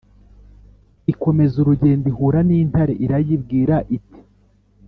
[1.11, 4.19] ikomeza urugendo ihura n’intare, irayibwira iti: